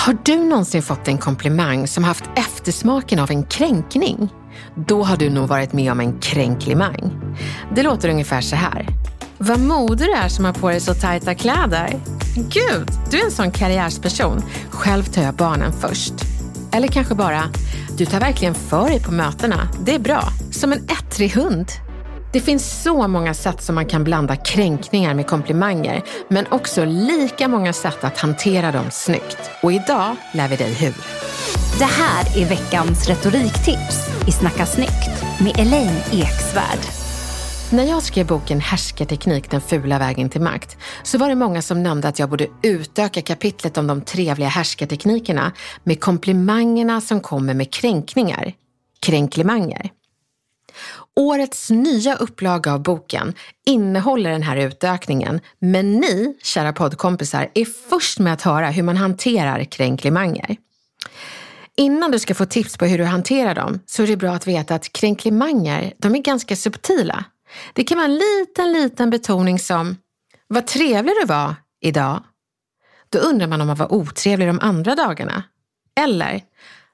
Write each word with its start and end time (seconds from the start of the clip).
Har 0.00 0.18
du 0.24 0.36
någonsin 0.36 0.82
fått 0.82 1.08
en 1.08 1.18
komplimang 1.18 1.86
som 1.86 2.04
haft 2.04 2.24
eftersmaken 2.36 3.18
av 3.18 3.30
en 3.30 3.42
kränkning? 3.42 4.28
Då 4.74 5.02
har 5.02 5.16
du 5.16 5.30
nog 5.30 5.48
varit 5.48 5.72
med 5.72 5.92
om 5.92 6.00
en 6.00 6.20
kränklimang. 6.20 7.12
Det 7.74 7.82
låter 7.82 8.08
ungefär 8.08 8.40
så 8.40 8.56
här. 8.56 8.86
Vad 9.38 9.60
modig 9.60 10.06
du 10.06 10.12
är 10.12 10.28
som 10.28 10.44
har 10.44 10.52
på 10.52 10.68
dig 10.68 10.80
så 10.80 10.94
tajta 10.94 11.34
kläder. 11.34 12.00
Gud, 12.34 12.90
du 13.10 13.20
är 13.20 13.24
en 13.24 13.30
sån 13.30 13.50
karriärsperson. 13.50 14.42
Själv 14.70 15.02
tar 15.02 15.22
jag 15.22 15.34
barnen 15.34 15.72
först. 15.72 16.14
Eller 16.72 16.88
kanske 16.88 17.14
bara, 17.14 17.42
du 17.96 18.06
tar 18.06 18.20
verkligen 18.20 18.54
för 18.54 18.88
dig 18.88 19.02
på 19.02 19.12
mötena. 19.12 19.68
Det 19.84 19.94
är 19.94 20.00
bra. 20.00 20.22
Som 20.50 20.72
en 20.72 20.84
ettrig 20.84 21.30
hund. 21.30 21.66
Det 22.32 22.40
finns 22.40 22.82
så 22.82 23.08
många 23.08 23.34
sätt 23.34 23.62
som 23.62 23.74
man 23.74 23.86
kan 23.86 24.04
blanda 24.04 24.36
kränkningar 24.36 25.14
med 25.14 25.26
komplimanger, 25.26 26.02
men 26.28 26.46
också 26.50 26.84
lika 26.84 27.48
många 27.48 27.72
sätt 27.72 28.04
att 28.04 28.18
hantera 28.18 28.72
dem 28.72 28.86
snyggt. 28.90 29.50
Och 29.62 29.72
idag 29.72 30.16
lär 30.34 30.48
vi 30.48 30.56
dig 30.56 30.74
hur. 30.74 30.94
Det 31.78 31.84
här 31.84 32.42
är 32.42 32.48
veckans 32.48 33.08
retoriktips 33.08 34.08
i 34.28 34.32
Snacka 34.32 34.66
snyggt 34.66 35.40
med 35.40 35.58
Elaine 35.58 35.96
Eksvärd. 36.12 36.78
När 37.72 37.84
jag 37.84 38.02
skrev 38.02 38.26
boken 38.26 38.60
Härskarteknik, 38.60 39.50
den 39.50 39.60
fula 39.60 39.98
vägen 39.98 40.30
till 40.30 40.40
makt, 40.40 40.76
så 41.02 41.18
var 41.18 41.28
det 41.28 41.34
många 41.34 41.62
som 41.62 41.82
nämnde 41.82 42.08
att 42.08 42.18
jag 42.18 42.30
borde 42.30 42.46
utöka 42.62 43.22
kapitlet 43.22 43.78
om 43.78 43.86
de 43.86 44.00
trevliga 44.00 44.48
härskarteknikerna 44.48 45.52
med 45.84 46.00
komplimangerna 46.00 47.00
som 47.00 47.20
kommer 47.20 47.54
med 47.54 47.72
kränkningar. 47.72 48.52
Kränklimanger. 49.00 49.90
Årets 51.16 51.70
nya 51.70 52.16
upplaga 52.16 52.72
av 52.72 52.82
boken 52.82 53.34
innehåller 53.66 54.30
den 54.30 54.42
här 54.42 54.56
utökningen, 54.56 55.40
men 55.58 55.92
ni, 55.92 56.38
kära 56.42 56.72
poddkompisar, 56.72 57.50
är 57.54 57.64
först 57.64 58.18
med 58.18 58.32
att 58.32 58.42
höra 58.42 58.70
hur 58.70 58.82
man 58.82 58.96
hanterar 58.96 59.64
kränklimanger. 59.64 60.56
Innan 61.76 62.10
du 62.10 62.18
ska 62.18 62.34
få 62.34 62.46
tips 62.46 62.76
på 62.76 62.84
hur 62.84 62.98
du 62.98 63.04
hanterar 63.04 63.54
dem 63.54 63.80
så 63.86 64.02
är 64.02 64.06
det 64.06 64.16
bra 64.16 64.32
att 64.32 64.46
veta 64.46 64.74
att 64.74 64.92
kränklimanger, 64.92 65.92
de 65.98 66.14
är 66.14 66.18
ganska 66.18 66.56
subtila. 66.56 67.24
Det 67.72 67.84
kan 67.84 67.98
vara 67.98 68.08
en 68.08 68.14
liten, 68.14 68.72
liten 68.72 69.10
betoning 69.10 69.58
som 69.58 69.96
Vad 70.48 70.66
trevlig 70.66 71.14
du 71.20 71.26
var 71.26 71.54
idag. 71.80 72.22
Då 73.08 73.18
undrar 73.18 73.46
man 73.46 73.60
om 73.60 73.66
man 73.66 73.76
var 73.76 73.92
otrevlig 73.92 74.48
de 74.48 74.60
andra 74.60 74.94
dagarna. 74.94 75.42
Eller 76.00 76.42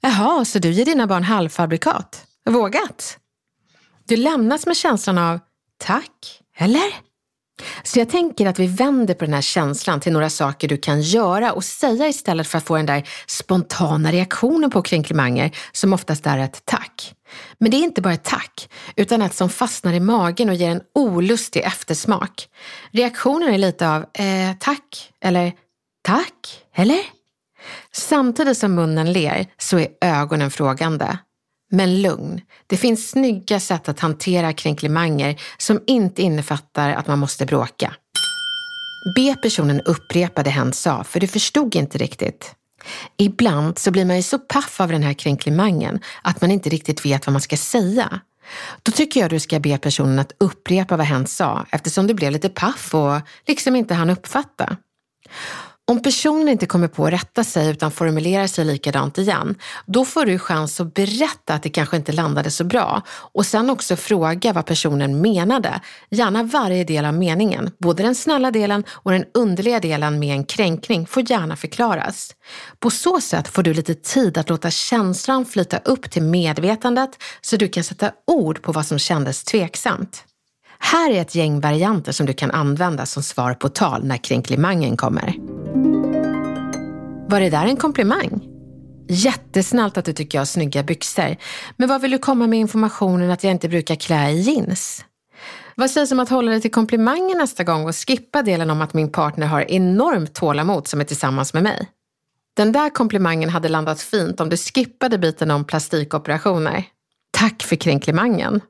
Jaha, 0.00 0.44
så 0.44 0.58
du 0.58 0.70
ger 0.70 0.84
dina 0.84 1.06
barn 1.06 1.22
halvfabrikat? 1.22 2.24
Vågat? 2.44 3.18
Du 4.12 4.16
lämnas 4.16 4.66
med 4.66 4.76
känslan 4.76 5.18
av 5.18 5.40
Tack, 5.78 6.40
eller? 6.58 6.94
Så 7.82 7.98
jag 7.98 8.10
tänker 8.10 8.46
att 8.46 8.58
vi 8.58 8.66
vänder 8.66 9.14
på 9.14 9.24
den 9.24 9.34
här 9.34 9.40
känslan 9.40 10.00
till 10.00 10.12
några 10.12 10.30
saker 10.30 10.68
du 10.68 10.76
kan 10.76 11.02
göra 11.02 11.52
och 11.52 11.64
säga 11.64 12.08
istället 12.08 12.46
för 12.46 12.58
att 12.58 12.64
få 12.64 12.76
den 12.76 12.86
där 12.86 13.08
spontana 13.26 14.12
reaktionen 14.12 14.70
på 14.70 14.82
kränklimanger 14.82 15.56
som 15.72 15.92
oftast 15.92 16.26
är 16.26 16.38
ett 16.38 16.62
tack. 16.64 17.14
Men 17.58 17.70
det 17.70 17.76
är 17.76 17.82
inte 17.82 18.02
bara 18.02 18.14
ett 18.14 18.24
tack, 18.24 18.70
utan 18.96 19.22
ett 19.22 19.34
som 19.34 19.50
fastnar 19.50 19.92
i 19.92 20.00
magen 20.00 20.48
och 20.48 20.54
ger 20.54 20.70
en 20.70 20.82
olustig 20.94 21.60
eftersmak. 21.60 22.48
Reaktionen 22.90 23.54
är 23.54 23.58
lite 23.58 23.88
av 23.88 24.02
eh, 24.02 24.56
tack 24.60 25.12
eller 25.20 25.52
tack 26.02 26.62
eller? 26.74 27.00
Samtidigt 27.92 28.58
som 28.58 28.74
munnen 28.74 29.12
ler 29.12 29.46
så 29.58 29.78
är 29.78 29.88
ögonen 30.00 30.50
frågande. 30.50 31.18
Men 31.74 32.02
lugn, 32.02 32.40
det 32.66 32.76
finns 32.76 33.10
snygga 33.10 33.60
sätt 33.60 33.88
att 33.88 34.00
hantera 34.00 34.52
kränklimanger 34.52 35.40
som 35.58 35.80
inte 35.86 36.22
innefattar 36.22 36.90
att 36.90 37.06
man 37.06 37.18
måste 37.18 37.46
bråka. 37.46 37.94
Be 39.16 39.36
personen 39.42 39.80
upprepa 39.80 40.42
det 40.42 40.50
hen 40.50 40.72
sa, 40.72 41.04
för 41.04 41.20
du 41.20 41.26
förstod 41.26 41.74
inte 41.74 41.98
riktigt. 41.98 42.54
Ibland 43.16 43.78
så 43.78 43.90
blir 43.90 44.04
man 44.04 44.16
ju 44.16 44.22
så 44.22 44.38
paff 44.38 44.80
av 44.80 44.88
den 44.88 45.02
här 45.02 45.12
kränklimangen 45.12 46.00
att 46.22 46.40
man 46.40 46.50
inte 46.50 46.70
riktigt 46.70 47.04
vet 47.04 47.26
vad 47.26 47.32
man 47.32 47.42
ska 47.42 47.56
säga. 47.56 48.20
Då 48.82 48.92
tycker 48.92 49.20
jag 49.20 49.30
du 49.30 49.40
ska 49.40 49.60
be 49.60 49.78
personen 49.78 50.18
att 50.18 50.32
upprepa 50.38 50.96
vad 50.96 51.06
hen 51.06 51.26
sa 51.26 51.66
eftersom 51.70 52.06
du 52.06 52.14
blev 52.14 52.32
lite 52.32 52.48
paff 52.48 52.94
och 52.94 53.20
liksom 53.46 53.76
inte 53.76 53.94
hann 53.94 54.10
uppfatta. 54.10 54.76
Om 55.90 56.02
personen 56.02 56.48
inte 56.48 56.66
kommer 56.66 56.88
på 56.88 57.06
att 57.06 57.12
rätta 57.12 57.44
sig 57.44 57.70
utan 57.70 57.90
formulerar 57.90 58.46
sig 58.46 58.64
likadant 58.64 59.18
igen, 59.18 59.54
då 59.86 60.04
får 60.04 60.26
du 60.26 60.38
chans 60.38 60.80
att 60.80 60.94
berätta 60.94 61.54
att 61.54 61.62
det 61.62 61.70
kanske 61.70 61.96
inte 61.96 62.12
landade 62.12 62.50
så 62.50 62.64
bra 62.64 63.02
och 63.08 63.46
sen 63.46 63.70
också 63.70 63.96
fråga 63.96 64.52
vad 64.52 64.66
personen 64.66 65.20
menade. 65.20 65.80
Gärna 66.10 66.42
varje 66.42 66.84
del 66.84 67.04
av 67.04 67.14
meningen, 67.14 67.70
både 67.78 68.02
den 68.02 68.14
snälla 68.14 68.50
delen 68.50 68.84
och 68.90 69.12
den 69.12 69.24
underliga 69.34 69.80
delen 69.80 70.18
med 70.18 70.34
en 70.36 70.44
kränkning 70.44 71.06
får 71.06 71.30
gärna 71.30 71.56
förklaras. 71.56 72.34
På 72.78 72.90
så 72.90 73.20
sätt 73.20 73.48
får 73.48 73.62
du 73.62 73.74
lite 73.74 73.94
tid 73.94 74.38
att 74.38 74.48
låta 74.48 74.70
känslan 74.70 75.44
flyta 75.44 75.78
upp 75.78 76.10
till 76.10 76.22
medvetandet 76.22 77.10
så 77.40 77.56
du 77.56 77.68
kan 77.68 77.84
sätta 77.84 78.12
ord 78.26 78.62
på 78.62 78.72
vad 78.72 78.86
som 78.86 78.98
kändes 78.98 79.44
tveksamt. 79.44 80.24
Här 80.84 81.10
är 81.10 81.20
ett 81.20 81.34
gäng 81.34 81.60
varianter 81.60 82.12
som 82.12 82.26
du 82.26 82.32
kan 82.32 82.50
använda 82.50 83.06
som 83.06 83.22
svar 83.22 83.54
på 83.54 83.68
tal 83.68 84.04
när 84.04 84.16
kränklimangen 84.16 84.96
kommer. 84.96 85.34
Var 87.28 87.40
det 87.40 87.50
där 87.50 87.66
en 87.66 87.76
komplimang? 87.76 88.40
Jättesnällt 89.08 89.96
att 89.96 90.04
du 90.04 90.12
tycker 90.12 90.38
jag 90.38 90.40
har 90.40 90.46
snygga 90.46 90.82
byxor. 90.82 91.36
Men 91.76 91.88
vad 91.88 92.00
vill 92.00 92.10
du 92.10 92.18
komma 92.18 92.46
med 92.46 92.58
informationen 92.58 93.30
att 93.30 93.44
jag 93.44 93.50
inte 93.50 93.68
brukar 93.68 93.94
klä 93.94 94.30
i 94.30 94.40
jeans? 94.40 95.04
Vad 95.74 95.90
sägs 95.90 96.12
om 96.12 96.20
att 96.20 96.28
hålla 96.28 96.50
dig 96.50 96.60
till 96.60 96.70
komplimanger 96.70 97.36
nästa 97.36 97.64
gång 97.64 97.88
och 97.88 97.96
skippa 97.96 98.42
delen 98.42 98.70
om 98.70 98.80
att 98.80 98.94
min 98.94 99.12
partner 99.12 99.46
har 99.46 99.70
enormt 99.70 100.34
tålamod 100.34 100.88
som 100.88 101.00
är 101.00 101.04
tillsammans 101.04 101.54
med 101.54 101.62
mig? 101.62 101.88
Den 102.56 102.72
där 102.72 102.90
komplimangen 102.90 103.50
hade 103.50 103.68
landat 103.68 104.00
fint 104.00 104.40
om 104.40 104.48
du 104.48 104.56
skippade 104.56 105.18
biten 105.18 105.50
om 105.50 105.64
plastikoperationer. 105.64 106.84
Tack 107.30 107.62
för 107.62 107.76
kränklimangen. 107.76 108.60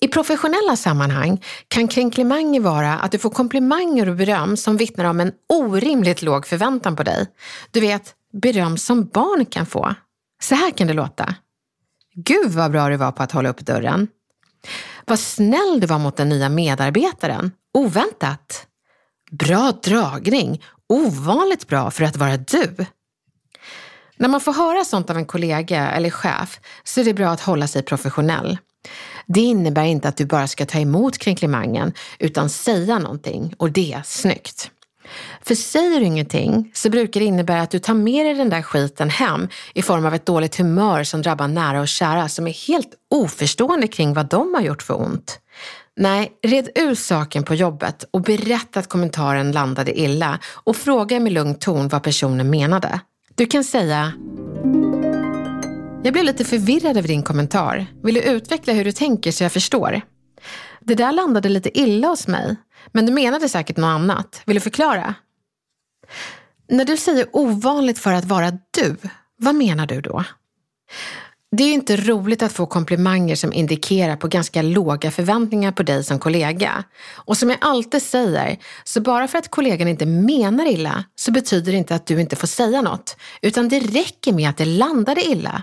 I 0.00 0.08
professionella 0.08 0.76
sammanhang 0.76 1.42
kan 1.68 1.88
kränklimanger 1.88 2.60
vara 2.60 2.92
att 2.98 3.12
du 3.12 3.18
får 3.18 3.30
komplimanger 3.30 4.08
och 4.08 4.16
beröm 4.16 4.56
som 4.56 4.76
vittnar 4.76 5.04
om 5.04 5.20
en 5.20 5.32
orimligt 5.48 6.22
låg 6.22 6.46
förväntan 6.46 6.96
på 6.96 7.02
dig. 7.02 7.26
Du 7.70 7.80
vet, 7.80 8.14
beröm 8.32 8.78
som 8.78 9.04
barn 9.04 9.46
kan 9.46 9.66
få. 9.66 9.94
Så 10.42 10.54
här 10.54 10.70
kan 10.70 10.86
det 10.86 10.92
låta. 10.92 11.34
Gud 12.14 12.50
vad 12.50 12.72
bra 12.72 12.88
du 12.88 12.96
var 12.96 13.12
på 13.12 13.22
att 13.22 13.32
hålla 13.32 13.48
upp 13.48 13.60
dörren. 13.60 14.08
Vad 15.04 15.18
snäll 15.18 15.80
du 15.80 15.86
var 15.86 15.98
mot 15.98 16.16
den 16.16 16.28
nya 16.28 16.48
medarbetaren. 16.48 17.50
Oväntat. 17.74 18.66
Bra 19.30 19.72
dragning. 19.82 20.62
Ovanligt 20.88 21.68
bra 21.68 21.90
för 21.90 22.04
att 22.04 22.16
vara 22.16 22.36
du. 22.36 22.86
När 24.16 24.28
man 24.28 24.40
får 24.40 24.52
höra 24.52 24.84
sånt 24.84 25.10
av 25.10 25.16
en 25.16 25.26
kollega 25.26 25.90
eller 25.90 26.10
chef 26.10 26.60
så 26.84 27.00
är 27.00 27.04
det 27.04 27.14
bra 27.14 27.28
att 27.28 27.40
hålla 27.40 27.66
sig 27.66 27.82
professionell. 27.82 28.58
Det 29.26 29.40
innebär 29.40 29.84
inte 29.84 30.08
att 30.08 30.16
du 30.16 30.26
bara 30.26 30.46
ska 30.46 30.66
ta 30.66 30.78
emot 30.78 31.18
kränklimangen 31.18 31.92
utan 32.18 32.48
säga 32.48 32.98
någonting 32.98 33.54
och 33.58 33.70
det 33.72 34.00
snyggt. 34.04 34.70
För 35.42 35.54
säger 35.54 36.00
du 36.00 36.06
ingenting 36.06 36.70
så 36.74 36.90
brukar 36.90 37.20
det 37.20 37.26
innebära 37.26 37.62
att 37.62 37.70
du 37.70 37.78
tar 37.78 37.94
med 37.94 38.26
dig 38.26 38.34
den 38.34 38.50
där 38.50 38.62
skiten 38.62 39.10
hem 39.10 39.48
i 39.74 39.82
form 39.82 40.06
av 40.06 40.14
ett 40.14 40.26
dåligt 40.26 40.56
humör 40.56 41.04
som 41.04 41.22
drabbar 41.22 41.48
nära 41.48 41.80
och 41.80 41.88
kära 41.88 42.28
som 42.28 42.46
är 42.46 42.68
helt 42.68 42.90
oförstående 43.10 43.88
kring 43.88 44.14
vad 44.14 44.28
de 44.28 44.54
har 44.54 44.62
gjort 44.62 44.82
för 44.82 45.00
ont. 45.00 45.38
Nej, 45.96 46.32
red 46.42 46.68
ur 46.74 46.94
saken 46.94 47.42
på 47.42 47.54
jobbet 47.54 48.04
och 48.10 48.22
berätta 48.22 48.80
att 48.80 48.88
kommentaren 48.88 49.52
landade 49.52 50.00
illa 50.00 50.38
och 50.44 50.76
fråga 50.76 51.20
med 51.20 51.32
lugn 51.32 51.54
ton 51.54 51.88
vad 51.88 52.02
personen 52.02 52.50
menade. 52.50 53.00
Du 53.34 53.46
kan 53.46 53.64
säga 53.64 54.12
jag 56.06 56.12
blev 56.12 56.24
lite 56.24 56.44
förvirrad 56.44 56.96
över 56.96 57.08
din 57.08 57.22
kommentar. 57.22 57.86
Vill 58.02 58.14
du 58.14 58.22
utveckla 58.22 58.72
hur 58.72 58.84
du 58.84 58.92
tänker 58.92 59.32
så 59.32 59.44
jag 59.44 59.52
förstår? 59.52 60.00
Det 60.80 60.94
där 60.94 61.12
landade 61.12 61.48
lite 61.48 61.78
illa 61.78 62.08
hos 62.08 62.26
mig, 62.26 62.56
men 62.92 63.06
du 63.06 63.12
menade 63.12 63.48
säkert 63.48 63.76
något 63.76 63.88
annat. 63.88 64.42
Vill 64.46 64.56
du 64.56 64.60
förklara? 64.60 65.14
När 66.68 66.84
du 66.84 66.96
säger 66.96 67.26
ovanligt 67.32 67.98
för 67.98 68.12
att 68.12 68.24
vara 68.24 68.50
du, 68.50 68.96
vad 69.36 69.54
menar 69.54 69.86
du 69.86 70.00
då? 70.00 70.24
Det 71.56 71.62
är 71.62 71.66
ju 71.66 71.72
inte 71.72 71.96
roligt 71.96 72.42
att 72.42 72.52
få 72.52 72.66
komplimanger 72.66 73.36
som 73.36 73.52
indikerar 73.52 74.16
på 74.16 74.28
ganska 74.28 74.62
låga 74.62 75.10
förväntningar 75.10 75.72
på 75.72 75.82
dig 75.82 76.04
som 76.04 76.18
kollega. 76.18 76.84
Och 77.14 77.36
som 77.36 77.50
jag 77.50 77.58
alltid 77.60 78.02
säger, 78.02 78.58
så 78.84 79.00
bara 79.00 79.28
för 79.28 79.38
att 79.38 79.50
kollegan 79.50 79.88
inte 79.88 80.06
menar 80.06 80.66
illa 80.66 81.04
så 81.14 81.32
betyder 81.32 81.72
det 81.72 81.78
inte 81.78 81.94
att 81.94 82.06
du 82.06 82.20
inte 82.20 82.36
får 82.36 82.46
säga 82.46 82.82
något, 82.82 83.16
utan 83.42 83.68
det 83.68 83.80
räcker 83.80 84.32
med 84.32 84.50
att 84.50 84.56
det 84.56 84.64
landade 84.64 85.22
illa. 85.24 85.62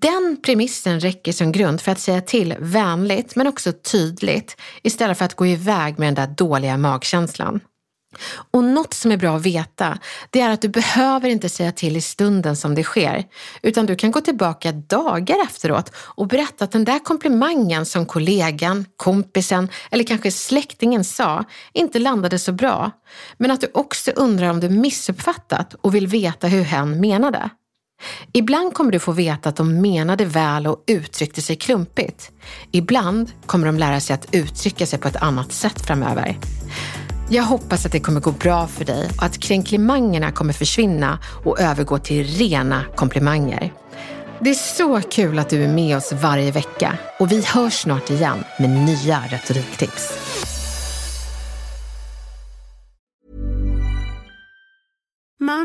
Den 0.00 0.36
premissen 0.44 1.00
räcker 1.00 1.32
som 1.32 1.52
grund 1.52 1.80
för 1.80 1.92
att 1.92 2.00
säga 2.00 2.20
till 2.20 2.54
vänligt 2.58 3.36
men 3.36 3.46
också 3.46 3.72
tydligt 3.72 4.56
istället 4.82 5.18
för 5.18 5.24
att 5.24 5.34
gå 5.34 5.46
iväg 5.46 5.98
med 5.98 6.06
den 6.06 6.14
där 6.14 6.34
dåliga 6.34 6.76
magkänslan. 6.76 7.60
Och 8.50 8.64
något 8.64 8.94
som 8.94 9.12
är 9.12 9.16
bra 9.16 9.36
att 9.36 9.46
veta, 9.46 9.98
det 10.30 10.40
är 10.40 10.50
att 10.50 10.62
du 10.62 10.68
behöver 10.68 11.28
inte 11.28 11.48
säga 11.48 11.72
till 11.72 11.96
i 11.96 12.00
stunden 12.00 12.56
som 12.56 12.74
det 12.74 12.82
sker, 12.82 13.24
utan 13.62 13.86
du 13.86 13.96
kan 13.96 14.10
gå 14.10 14.20
tillbaka 14.20 14.72
dagar 14.72 15.36
efteråt 15.44 15.92
och 15.96 16.26
berätta 16.26 16.64
att 16.64 16.72
den 16.72 16.84
där 16.84 16.98
komplimangen 16.98 17.86
som 17.86 18.06
kollegan, 18.06 18.84
kompisen 18.96 19.68
eller 19.90 20.04
kanske 20.04 20.30
släktingen 20.30 21.04
sa 21.04 21.44
inte 21.72 21.98
landade 21.98 22.38
så 22.38 22.52
bra, 22.52 22.90
men 23.38 23.50
att 23.50 23.60
du 23.60 23.70
också 23.74 24.10
undrar 24.10 24.50
om 24.50 24.60
du 24.60 24.68
missuppfattat 24.68 25.74
och 25.80 25.94
vill 25.94 26.06
veta 26.06 26.46
hur 26.46 26.62
hen 26.62 27.00
menade. 27.00 27.50
Ibland 28.32 28.74
kommer 28.74 28.92
du 28.92 28.98
få 28.98 29.12
veta 29.12 29.48
att 29.48 29.56
de 29.56 29.80
menade 29.80 30.24
väl 30.24 30.66
och 30.66 30.84
uttryckte 30.86 31.42
sig 31.42 31.56
klumpigt. 31.56 32.30
Ibland 32.72 33.30
kommer 33.46 33.66
de 33.66 33.78
lära 33.78 34.00
sig 34.00 34.14
att 34.14 34.34
uttrycka 34.34 34.86
sig 34.86 34.98
på 34.98 35.08
ett 35.08 35.16
annat 35.16 35.52
sätt 35.52 35.86
framöver. 35.86 36.36
Jag 37.30 37.42
hoppas 37.42 37.86
att 37.86 37.92
det 37.92 38.00
kommer 38.00 38.20
gå 38.20 38.32
bra 38.32 38.66
för 38.66 38.84
dig 38.84 39.10
och 39.16 39.22
att 39.22 39.38
kränklimangerna 39.38 40.32
kommer 40.32 40.52
försvinna 40.52 41.18
och 41.44 41.60
övergå 41.60 41.98
till 41.98 42.24
rena 42.24 42.84
komplimanger. 42.96 43.72
Det 44.40 44.50
är 44.50 44.54
så 44.54 45.00
kul 45.00 45.38
att 45.38 45.48
du 45.48 45.64
är 45.64 45.68
med 45.68 45.96
oss 45.96 46.12
varje 46.12 46.50
vecka 46.50 46.98
och 47.18 47.32
vi 47.32 47.44
hörs 47.44 47.72
snart 47.72 48.10
igen 48.10 48.44
med 48.58 48.70
nya 48.70 49.22
retoriktips. 49.30 50.27